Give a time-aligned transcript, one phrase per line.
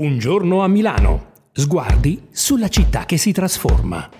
[0.00, 1.26] Un giorno a Milano.
[1.52, 4.19] Sguardi sulla città che si trasforma.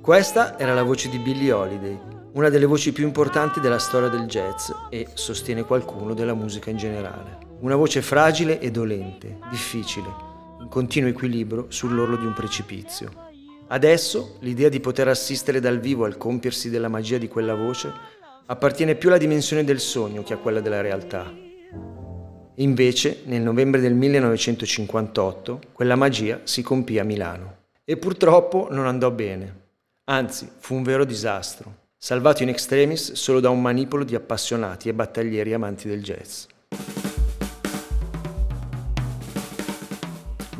[0.00, 1.98] Questa era la voce di Billie Holiday,
[2.32, 6.76] una delle voci più importanti della storia del jazz e, sostiene qualcuno, della musica in
[6.76, 7.38] generale.
[7.60, 10.08] Una voce fragile e dolente, difficile,
[10.60, 13.10] in continuo equilibrio sull'orlo di un precipizio.
[13.68, 17.90] Adesso l'idea di poter assistere dal vivo al compiersi della magia di quella voce
[18.46, 21.32] appartiene più alla dimensione del sogno che a quella della realtà.
[22.58, 27.62] Invece, nel novembre del 1958, quella magia si compì a Milano.
[27.84, 29.62] E purtroppo non andò bene.
[30.04, 34.94] Anzi, fu un vero disastro, salvato in extremis solo da un manipolo di appassionati e
[34.94, 36.44] battaglieri amanti del jazz.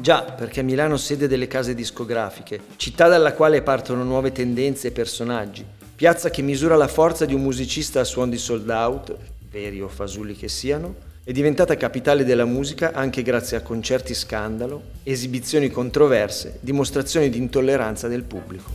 [0.00, 5.64] Già, perché Milano sede delle case discografiche, città dalla quale partono nuove tendenze e personaggi,
[5.94, 9.16] piazza che misura la forza di un musicista a suon di sold out,
[9.48, 14.82] veri o fasulli che siano, è diventata capitale della musica anche grazie a concerti scandalo,
[15.04, 18.70] esibizioni controverse, dimostrazioni di intolleranza del pubblico.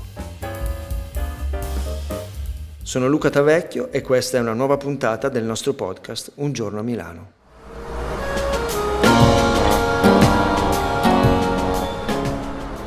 [2.81, 6.81] Sono Luca Tavecchio e questa è una nuova puntata del nostro podcast Un giorno a
[6.81, 7.31] Milano.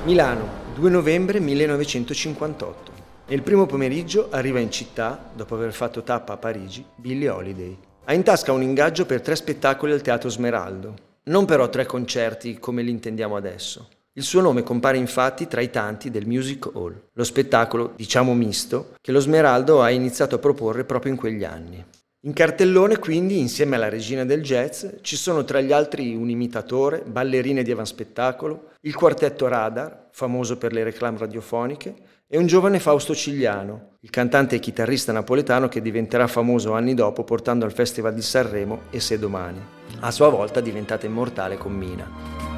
[0.02, 2.90] Milano, 2 novembre 1958.
[3.28, 7.90] Nel primo pomeriggio arriva in città, dopo aver fatto tappa a Parigi, Billie Holiday.
[8.04, 10.94] Ha in tasca un ingaggio per tre spettacoli al Teatro Smeraldo.
[11.24, 13.88] Non però tre concerti come li intendiamo adesso.
[14.14, 18.96] Il suo nome compare infatti tra i tanti del Music Hall, lo spettacolo, diciamo misto,
[19.00, 21.82] che lo Smeraldo ha iniziato a proporre proprio in quegli anni.
[22.22, 27.04] In cartellone quindi, insieme alla regina del jazz, ci sono tra gli altri un imitatore,
[27.06, 31.94] ballerine di avanspettacolo, il quartetto Radar, famoso per le reclame radiofoniche,
[32.34, 37.24] e un giovane Fausto Cigliano, il cantante e chitarrista napoletano che diventerà famoso anni dopo
[37.24, 39.60] portando al Festival di Sanremo e Se Domani,
[40.00, 42.08] a sua volta diventata immortale con Mina.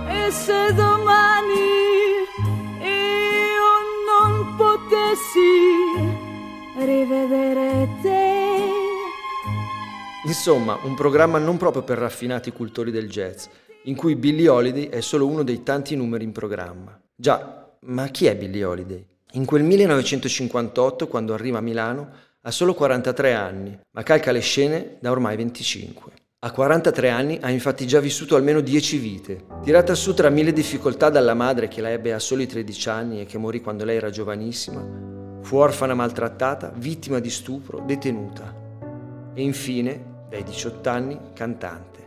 [0.09, 2.23] E se domani
[2.83, 3.73] io
[4.07, 5.41] non potessi
[6.79, 8.57] rivedere te.
[10.25, 13.47] Insomma, un programma non proprio per raffinati cultori del jazz,
[13.87, 16.97] in cui Billie Holiday è solo uno dei tanti numeri in programma.
[17.13, 19.07] Già, ma chi è Billie Holiday?
[19.37, 22.09] In quel 1958, quando arriva a Milano,
[22.41, 26.13] ha solo 43 anni, ma calca le scene da ormai 25.
[26.39, 29.45] A 43 anni ha infatti già vissuto almeno 10 vite.
[29.65, 33.25] Tirata su tra mille difficoltà dalla madre che la ebbe a soli 13 anni e
[33.25, 38.55] che morì quando lei era giovanissima, fu orfana maltrattata, vittima di stupro, detenuta.
[39.35, 42.07] E infine, dai 18 anni, cantante.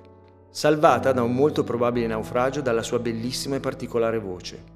[0.50, 4.76] Salvata da un molto probabile naufragio dalla sua bellissima e particolare voce.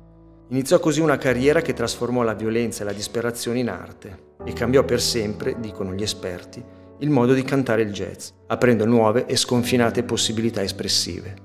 [0.52, 4.84] Iniziò così una carriera che trasformò la violenza e la disperazione in arte e cambiò
[4.84, 6.62] per sempre, dicono gli esperti,
[7.00, 11.36] il modo di cantare il jazz, aprendo nuove e sconfinate possibilità espressive.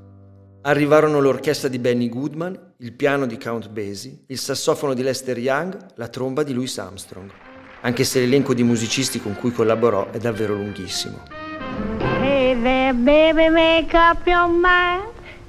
[0.62, 5.76] Arrivarono l'orchestra di Benny Goodman, il piano di Count Basie, il sassofono di Lester Young,
[5.94, 7.30] la tromba di Louis Armstrong,
[7.82, 11.22] anche se l'elenco di musicisti con cui collaborò è davvero lunghissimo.
[12.00, 13.86] Hey there, baby,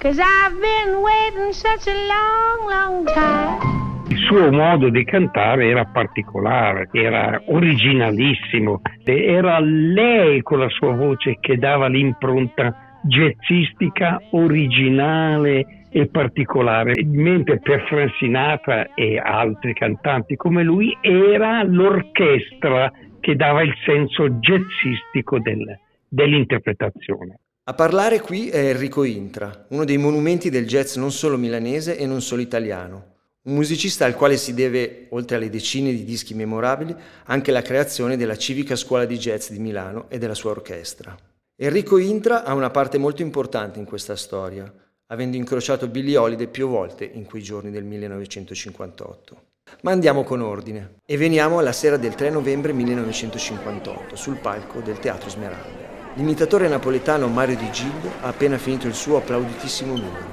[0.00, 4.06] Cause I've been waiting such a long, long time.
[4.10, 11.38] Il suo modo di cantare era particolare, era originalissimo, era lei con la sua voce
[11.40, 20.62] che dava l'impronta jazzistica originale e particolare, mentre per Frank Sinatra e altri cantanti come
[20.62, 25.76] lui era l'orchestra che dava il senso jazzistico del,
[26.08, 27.40] dell'interpretazione.
[27.68, 32.06] A parlare qui è Enrico Intra, uno dei monumenti del jazz non solo milanese e
[32.06, 33.16] non solo italiano.
[33.42, 38.16] Un musicista al quale si deve, oltre alle decine di dischi memorabili, anche la creazione
[38.16, 41.14] della civica scuola di jazz di Milano e della sua orchestra.
[41.56, 44.72] Enrico Intra ha una parte molto importante in questa storia,
[45.08, 49.42] avendo incrociato Billie Holiday più volte in quei giorni del 1958.
[49.82, 54.98] Ma andiamo con ordine e veniamo alla sera del 3 novembre 1958 sul palco del
[55.00, 55.77] Teatro Smeralda.
[56.18, 60.26] L'imitatore napoletano Mario Di Giglio ha appena finito il suo applauditissimo numero.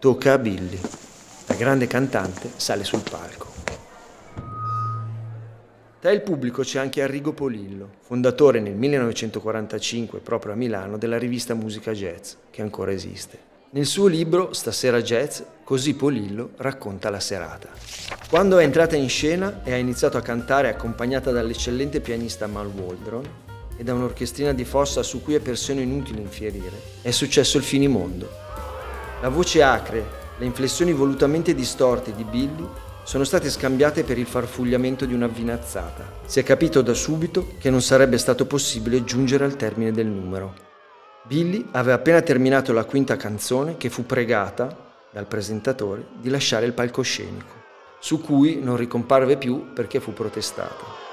[0.00, 0.80] Tocca a Billy.
[1.46, 3.46] La grande cantante sale sul palco.
[6.00, 11.54] Tra il pubblico c'è anche Arrigo Polillo, fondatore nel 1945 proprio a Milano della rivista
[11.54, 13.38] Musica Jazz, che ancora esiste.
[13.70, 17.68] Nel suo libro Stasera Jazz, così Polillo racconta la serata.
[18.28, 23.46] Quando è entrata in scena e ha iniziato a cantare accompagnata dall'eccellente pianista Mal Waldron
[23.78, 28.28] e da un'orchestrina di fossa su cui è persino inutile infierire, è successo il finimondo.
[29.22, 30.04] La voce acre,
[30.36, 32.66] le inflessioni volutamente distorte di Billy
[33.04, 36.20] sono state scambiate per il farfugliamento di un'avvinazzata.
[36.26, 40.54] Si è capito da subito che non sarebbe stato possibile giungere al termine del numero.
[41.22, 44.76] Billy aveva appena terminato la quinta canzone che fu pregata
[45.10, 47.54] dal presentatore di lasciare il palcoscenico,
[47.98, 51.07] su cui non ricomparve più perché fu protestato.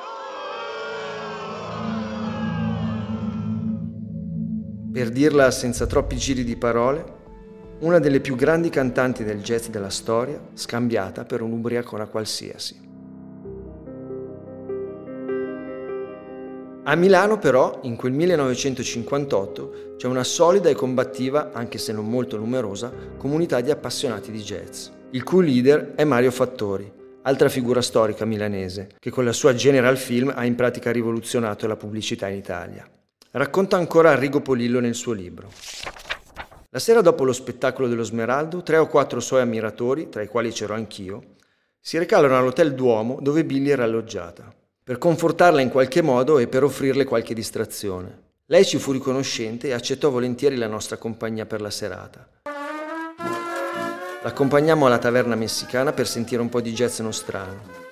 [4.95, 7.03] Per dirla senza troppi giri di parole,
[7.80, 12.80] una delle più grandi cantanti del jazz della storia, scambiata per un'ubriacona qualsiasi.
[16.86, 22.38] A Milano però, in quel 1958, c'è una solida e combattiva, anche se non molto
[22.38, 26.89] numerosa, comunità di appassionati di jazz, il cui leader è Mario Fattori,
[27.24, 31.75] altra figura storica milanese, che con la sua General Film ha in pratica rivoluzionato la
[31.75, 32.89] pubblicità in Italia.
[33.35, 35.51] Racconta ancora Arrigo Polillo nel suo libro.
[36.69, 40.51] La sera dopo lo spettacolo dello Smeraldo, tre o quattro suoi ammiratori, tra i quali
[40.51, 41.35] c'ero anch'io,
[41.77, 46.63] si recarono all'Hotel Duomo dove Billy era alloggiata per confortarla in qualche modo e per
[46.63, 48.21] offrirle qualche distrazione.
[48.45, 52.25] Lei ci fu riconoscente e accettò volentieri la nostra compagnia per la serata.
[54.23, 57.84] L'accompagnammo alla taverna messicana per sentire un po' di jazz nostrano.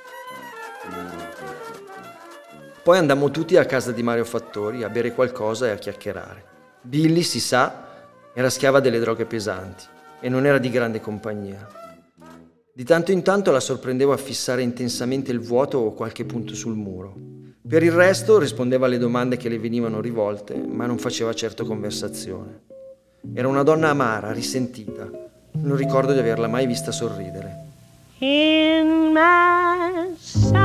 [2.84, 6.44] Poi andammo tutti a casa di Mario Fattori a bere qualcosa e a chiacchierare.
[6.82, 7.88] Billy, si sa,
[8.34, 9.86] era schiava delle droghe pesanti
[10.20, 11.66] e non era di grande compagnia.
[12.74, 16.76] Di tanto in tanto la sorprendevo a fissare intensamente il vuoto o qualche punto sul
[16.76, 17.16] muro.
[17.66, 22.64] Per il resto rispondeva alle domande che le venivano rivolte, ma non faceva certo conversazione.
[23.34, 25.10] Era una donna amara, risentita.
[25.54, 27.62] Non ricordo di averla mai vista sorridere.
[28.18, 30.62] In my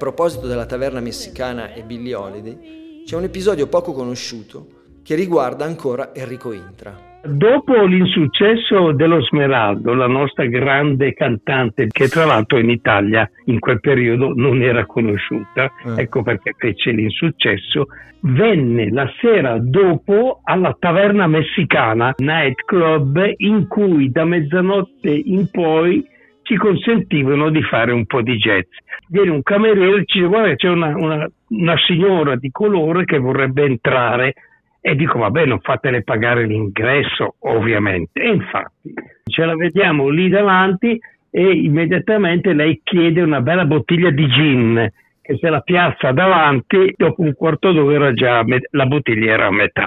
[0.00, 4.66] proposito della taverna messicana e Billie Holiday, c'è un episodio poco conosciuto
[5.04, 7.08] che riguarda ancora Enrico Intra.
[7.22, 13.78] Dopo l'insuccesso dello Smeraldo, la nostra grande cantante, che tra l'altro in Italia in quel
[13.78, 16.00] periodo non era conosciuta, eh.
[16.00, 17.88] ecco perché fece l'insuccesso,
[18.20, 26.02] venne la sera dopo alla taverna messicana, nightclub, in cui da mezzanotte in poi
[26.50, 28.66] ci consentivano di fare un po' di jazz.
[29.06, 33.18] Viene un cameriere e ci dice guarda c'è una, una, una signora di colore che
[33.18, 34.34] vorrebbe entrare.
[34.80, 38.20] E dico vabbè non fatele pagare l'ingresso ovviamente.
[38.20, 38.92] E infatti
[39.30, 40.98] ce la vediamo lì davanti
[41.30, 44.92] e immediatamente lei chiede una bella bottiglia di gin
[45.22, 49.86] che se la piazza davanti dopo un quarto d'ora già la bottiglia era a metà.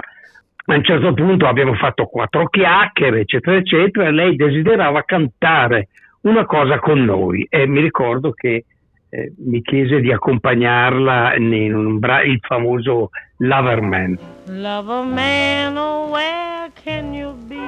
[0.66, 5.88] A un certo punto abbiamo fatto quattro chiacchiere eccetera eccetera e lei desiderava cantare
[6.24, 8.64] una cosa con noi e mi ricordo che
[9.08, 14.18] eh, mi chiese di accompagnarla in un bra- il famoso Lover Man.
[14.46, 17.62] Lover Man, oh where can you be?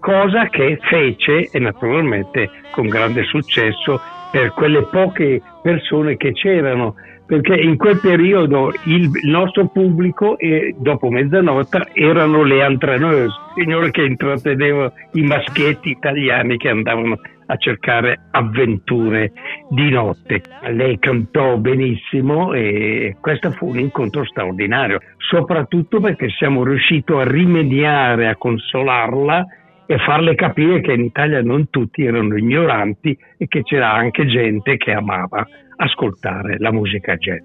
[0.00, 4.00] Cosa che fece e naturalmente con grande successo
[4.34, 11.08] per quelle poche persone che c'erano perché in quel periodo il nostro pubblico eh, dopo
[11.08, 19.32] mezzanotte erano le entreneuse, signore che intrattenevano i maschietti italiani che andavano a cercare avventure
[19.70, 20.42] di notte.
[20.68, 28.28] Lei cantò benissimo e questo fu un incontro straordinario, soprattutto perché siamo riusciti a rimediare,
[28.28, 29.46] a consolarla
[29.86, 34.76] e farle capire che in Italia non tutti erano ignoranti e che c'era anche gente
[34.76, 37.42] che amava ascoltare la musica jazz.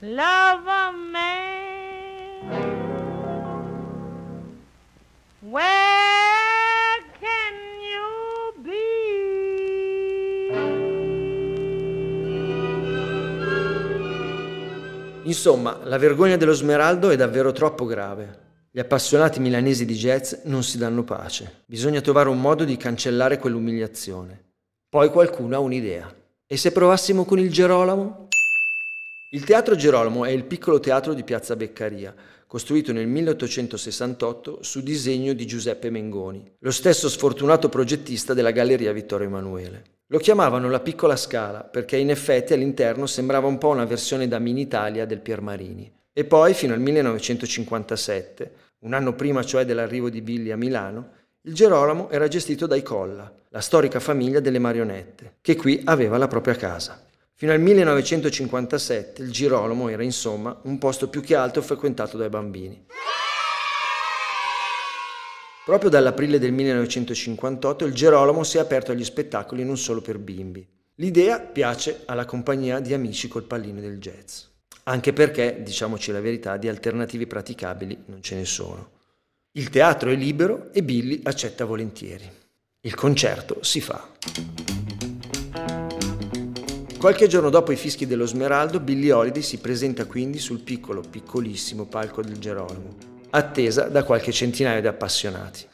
[0.00, 1.62] Love a man.
[5.40, 5.62] Where
[7.20, 7.54] can
[7.92, 8.92] you be?
[15.24, 18.43] Insomma, la vergogna dello Smeraldo è davvero troppo grave.
[18.76, 21.62] Gli appassionati milanesi di jazz non si danno pace.
[21.64, 24.46] Bisogna trovare un modo di cancellare quell'umiliazione.
[24.88, 26.12] Poi qualcuno ha un'idea.
[26.44, 28.26] E se provassimo con il Gerolamo?
[29.30, 32.12] Il Teatro Gerolamo è il piccolo teatro di Piazza Beccaria,
[32.48, 39.28] costruito nel 1868 su disegno di Giuseppe Mengoni, lo stesso sfortunato progettista della Galleria Vittorio
[39.28, 39.84] Emanuele.
[40.08, 44.40] Lo chiamavano la piccola scala perché in effetti all'interno sembrava un po' una versione da
[44.40, 45.92] mini Italia del Piermarini.
[46.16, 51.12] E poi, fino al 1957, Un anno prima cioè dell'arrivo di Billy a Milano,
[51.46, 56.28] il Gerolamo era gestito dai Colla, la storica famiglia delle marionette, che qui aveva la
[56.28, 57.02] propria casa.
[57.34, 62.84] Fino al 1957 il Girolamo era insomma un posto più che altro frequentato dai bambini.
[65.64, 70.68] Proprio dall'aprile del 1958 il Gerolamo si è aperto agli spettacoli non solo per bimbi.
[70.96, 74.42] L'idea piace alla compagnia di amici col pallino del jazz,
[74.84, 78.90] anche perché, diciamoci la verità, di alternativi praticabili non ce ne sono.
[79.52, 82.30] Il teatro è libero e Billy accetta volentieri.
[82.80, 84.08] Il concerto si fa.
[86.98, 91.86] Qualche giorno dopo i fischi dello Smeraldo, Billy Holiday si presenta quindi sul piccolo, piccolissimo
[91.86, 92.96] palco del Gerolamo,
[93.30, 95.66] attesa da qualche centinaio di appassionati.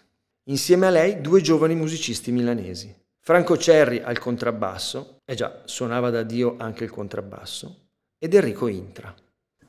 [0.44, 2.92] Insieme a lei due giovani musicisti milanesi.
[3.20, 7.89] Franco Cerri al contrabbasso, e eh già, suonava da Dio anche il contrabbasso,
[8.20, 9.14] ed Enrico Intra.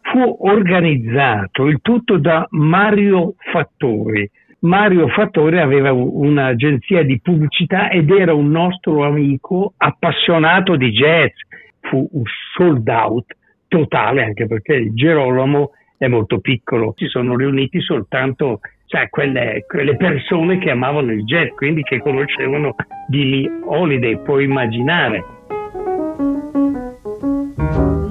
[0.01, 4.29] Fu organizzato il tutto da Mario Fattori.
[4.59, 11.31] Mario Fattori aveva un'agenzia di pubblicità ed era un nostro amico appassionato di jazz.
[11.79, 13.25] Fu un sold out
[13.69, 20.57] totale, anche perché Gerolamo è molto piccolo, si sono riuniti soltanto cioè, quelle, quelle, persone
[20.57, 22.75] che amavano il jazz, quindi che conoscevano
[23.07, 25.23] Billie Holiday, puoi immaginare.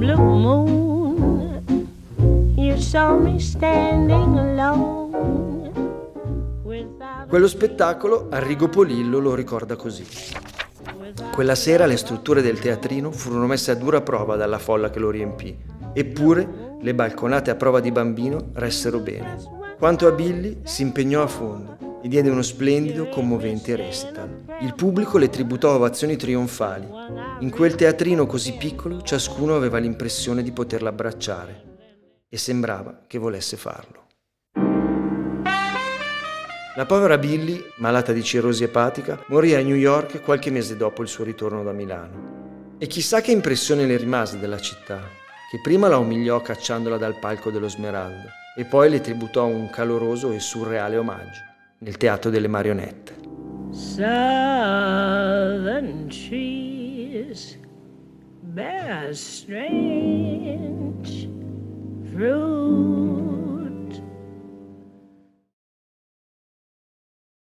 [0.00, 1.62] Blue moon,
[2.56, 5.72] you saw me standing alone.
[7.28, 10.06] Quello spettacolo Arrigo Polillo lo ricorda così.
[11.34, 15.10] Quella sera le strutture del teatrino furono messe a dura prova dalla folla che lo
[15.10, 15.54] riempì,
[15.92, 19.36] eppure le balconate a prova di bambino ressero bene.
[19.78, 24.44] Quanto a Billy, si impegnò a fondo e diede uno splendido, commovente recital.
[24.60, 26.86] Il pubblico le tributò ovazioni trionfali.
[27.40, 31.68] In quel teatrino così piccolo ciascuno aveva l'impressione di poterla abbracciare
[32.28, 34.06] e sembrava che volesse farlo.
[36.76, 41.08] La povera Billy, malata di cirrosi epatica, morì a New York qualche mese dopo il
[41.08, 42.76] suo ritorno da Milano.
[42.78, 45.18] E chissà che impressione le rimase della città
[45.50, 50.30] che prima la umiliò cacciandola dal palco dello Smeraldo e poi le tributò un caloroso
[50.30, 51.49] e surreale omaggio
[51.82, 53.16] nel teatro delle marionette.
[53.70, 54.08] Southern
[56.08, 57.58] trees
[58.42, 60.58] bear strange
[62.12, 63.39] fruit.